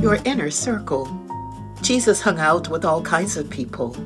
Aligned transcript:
your 0.00 0.18
inner 0.24 0.50
circle. 0.50 1.08
Jesus 1.82 2.20
hung 2.20 2.38
out 2.38 2.68
with 2.68 2.84
all 2.84 3.02
kinds 3.02 3.36
of 3.36 3.50
people 3.50 3.96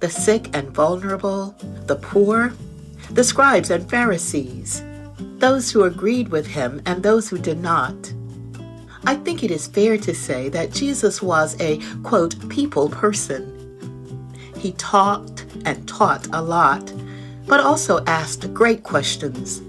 the 0.00 0.10
sick 0.10 0.54
and 0.54 0.68
vulnerable, 0.68 1.54
the 1.86 1.96
poor, 1.96 2.52
the 3.10 3.24
scribes 3.24 3.70
and 3.70 3.88
Pharisees, 3.88 4.84
those 5.38 5.70
who 5.70 5.84
agreed 5.84 6.28
with 6.28 6.46
him 6.46 6.82
and 6.84 7.02
those 7.02 7.26
who 7.30 7.38
did 7.38 7.58
not. 7.58 8.12
I 9.06 9.14
think 9.14 9.42
it 9.42 9.50
is 9.50 9.66
fair 9.66 9.96
to 9.96 10.14
say 10.14 10.50
that 10.50 10.72
Jesus 10.72 11.22
was 11.22 11.58
a, 11.58 11.78
quote, 12.02 12.36
people 12.50 12.90
person. 12.90 13.50
He 14.58 14.72
talked 14.72 15.46
and 15.64 15.88
taught 15.88 16.26
a 16.34 16.42
lot, 16.42 16.92
but 17.46 17.60
also 17.60 18.04
asked 18.04 18.52
great 18.52 18.82
questions 18.82 19.62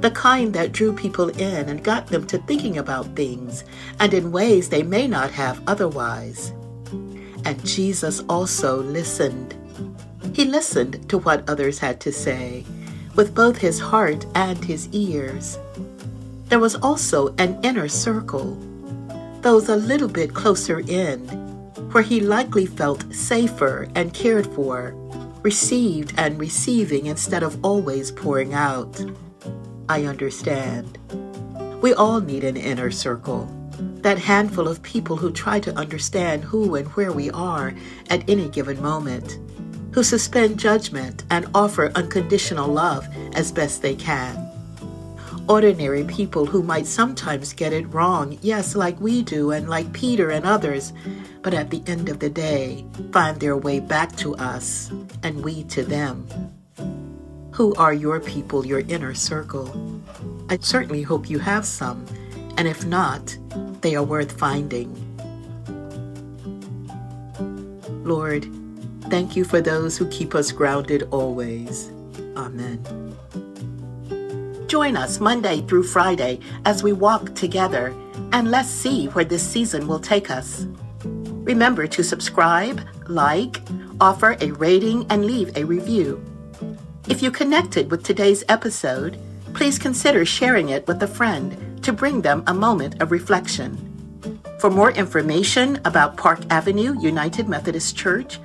the 0.00 0.10
kind 0.12 0.54
that 0.54 0.72
drew 0.72 0.92
people 0.92 1.28
in 1.28 1.68
and 1.68 1.82
got 1.82 2.06
them 2.06 2.26
to 2.28 2.38
thinking 2.38 2.78
about 2.78 3.16
things 3.16 3.64
and 3.98 4.14
in 4.14 4.30
ways 4.30 4.68
they 4.68 4.82
may 4.82 5.08
not 5.08 5.30
have 5.32 5.60
otherwise. 5.66 6.52
And 7.44 7.64
Jesus 7.64 8.22
also 8.28 8.82
listened. 8.82 9.54
He 10.34 10.44
listened 10.44 11.08
to 11.08 11.18
what 11.18 11.48
others 11.48 11.78
had 11.78 12.00
to 12.00 12.12
say, 12.12 12.64
with 13.16 13.34
both 13.34 13.56
his 13.56 13.80
heart 13.80 14.24
and 14.34 14.64
his 14.64 14.88
ears. 14.92 15.58
There 16.48 16.60
was 16.60 16.76
also 16.76 17.34
an 17.38 17.58
inner 17.64 17.88
circle, 17.88 18.56
those 19.40 19.68
a 19.68 19.76
little 19.76 20.08
bit 20.08 20.34
closer 20.34 20.80
in, 20.80 21.20
where 21.92 22.02
he 22.02 22.20
likely 22.20 22.66
felt 22.66 23.12
safer 23.12 23.88
and 23.94 24.14
cared 24.14 24.46
for, 24.48 24.94
received 25.42 26.12
and 26.16 26.38
receiving 26.38 27.06
instead 27.06 27.42
of 27.42 27.64
always 27.64 28.12
pouring 28.12 28.54
out. 28.54 29.00
I 29.88 30.04
understand. 30.04 30.98
We 31.80 31.94
all 31.94 32.20
need 32.20 32.44
an 32.44 32.56
inner 32.56 32.90
circle. 32.90 33.48
That 34.02 34.18
handful 34.18 34.68
of 34.68 34.82
people 34.82 35.16
who 35.16 35.32
try 35.32 35.60
to 35.60 35.74
understand 35.76 36.44
who 36.44 36.74
and 36.74 36.88
where 36.88 37.12
we 37.12 37.30
are 37.30 37.74
at 38.10 38.28
any 38.28 38.48
given 38.48 38.82
moment, 38.82 39.38
who 39.92 40.02
suspend 40.02 40.58
judgment 40.58 41.24
and 41.30 41.48
offer 41.54 41.90
unconditional 41.94 42.68
love 42.68 43.08
as 43.34 43.52
best 43.52 43.80
they 43.80 43.94
can. 43.94 44.44
Ordinary 45.48 46.04
people 46.04 46.44
who 46.44 46.62
might 46.62 46.86
sometimes 46.86 47.54
get 47.54 47.72
it 47.72 47.92
wrong, 47.94 48.38
yes, 48.42 48.76
like 48.76 49.00
we 49.00 49.22
do 49.22 49.52
and 49.52 49.68
like 49.70 49.90
Peter 49.94 50.30
and 50.30 50.44
others, 50.44 50.92
but 51.40 51.54
at 51.54 51.70
the 51.70 51.82
end 51.86 52.10
of 52.10 52.18
the 52.18 52.28
day, 52.28 52.84
find 53.12 53.40
their 53.40 53.56
way 53.56 53.80
back 53.80 54.14
to 54.16 54.36
us 54.36 54.90
and 55.22 55.42
we 55.42 55.64
to 55.64 55.82
them. 55.82 56.26
Who 57.58 57.74
are 57.74 57.92
your 57.92 58.20
people, 58.20 58.64
your 58.64 58.84
inner 58.86 59.14
circle? 59.14 60.00
I 60.48 60.58
certainly 60.58 61.02
hope 61.02 61.28
you 61.28 61.40
have 61.40 61.66
some, 61.66 62.06
and 62.56 62.68
if 62.68 62.86
not, 62.86 63.36
they 63.80 63.96
are 63.96 64.04
worth 64.04 64.30
finding. 64.30 64.94
Lord, 68.04 68.46
thank 69.10 69.34
you 69.34 69.42
for 69.42 69.60
those 69.60 69.98
who 69.98 70.06
keep 70.06 70.36
us 70.36 70.52
grounded 70.52 71.08
always. 71.10 71.90
Amen. 72.36 72.78
Join 74.68 74.96
us 74.96 75.18
Monday 75.18 75.62
through 75.62 75.82
Friday 75.82 76.38
as 76.64 76.84
we 76.84 76.92
walk 76.92 77.34
together, 77.34 77.92
and 78.30 78.52
let's 78.52 78.70
see 78.70 79.06
where 79.06 79.24
this 79.24 79.42
season 79.42 79.88
will 79.88 79.98
take 79.98 80.30
us. 80.30 80.64
Remember 81.02 81.88
to 81.88 82.04
subscribe, 82.04 82.80
like, 83.08 83.60
offer 84.00 84.36
a 84.40 84.52
rating, 84.52 85.04
and 85.10 85.24
leave 85.24 85.56
a 85.56 85.64
review. 85.64 86.24
If 87.08 87.22
you 87.22 87.30
connected 87.30 87.90
with 87.90 88.04
today's 88.04 88.44
episode, 88.50 89.18
please 89.54 89.78
consider 89.78 90.26
sharing 90.26 90.68
it 90.68 90.86
with 90.86 91.02
a 91.02 91.08
friend 91.08 91.82
to 91.82 91.90
bring 91.90 92.20
them 92.20 92.44
a 92.46 92.52
moment 92.52 93.00
of 93.00 93.10
reflection. 93.10 93.78
For 94.58 94.68
more 94.68 94.90
information 94.90 95.80
about 95.86 96.18
Park 96.18 96.40
Avenue 96.50 97.00
United 97.00 97.48
Methodist 97.48 97.96
Church, 97.96 98.38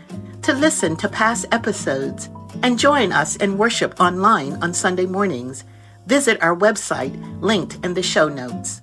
to 0.44 0.54
listen 0.54 0.96
to 0.96 1.10
past 1.10 1.46
episodes, 1.52 2.30
and 2.64 2.80
join 2.80 3.12
us 3.12 3.36
in 3.36 3.58
worship 3.58 4.00
online 4.00 4.54
on 4.64 4.74
Sunday 4.74 5.08
mornings, 5.08 5.66
visit 6.06 6.42
our 6.42 6.56
website 6.56 7.14
linked 7.42 7.84
in 7.84 7.94
the 7.96 8.04
show 8.04 8.30
notes. 8.30 8.82